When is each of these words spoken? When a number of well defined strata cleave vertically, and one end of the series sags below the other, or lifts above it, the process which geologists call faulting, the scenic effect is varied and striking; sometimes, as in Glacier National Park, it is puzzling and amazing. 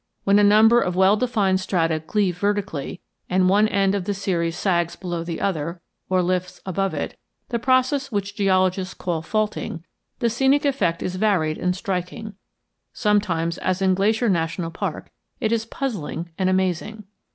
When 0.23 0.39
a 0.39 0.43
number 0.43 0.81
of 0.81 0.95
well 0.95 1.15
defined 1.15 1.59
strata 1.59 1.99
cleave 1.99 2.35
vertically, 2.35 3.01
and 3.29 3.47
one 3.47 3.67
end 3.67 3.93
of 3.93 4.05
the 4.05 4.15
series 4.15 4.57
sags 4.57 4.95
below 4.95 5.23
the 5.23 5.39
other, 5.39 5.79
or 6.09 6.23
lifts 6.23 6.59
above 6.65 6.95
it, 6.95 7.19
the 7.49 7.59
process 7.59 8.11
which 8.11 8.33
geologists 8.33 8.95
call 8.95 9.21
faulting, 9.21 9.85
the 10.17 10.27
scenic 10.27 10.65
effect 10.65 11.03
is 11.03 11.17
varied 11.17 11.59
and 11.59 11.75
striking; 11.75 12.33
sometimes, 12.91 13.59
as 13.59 13.79
in 13.79 13.93
Glacier 13.93 14.27
National 14.27 14.71
Park, 14.71 15.11
it 15.39 15.51
is 15.51 15.67
puzzling 15.67 16.31
and 16.35 16.49
amazing. 16.49 17.03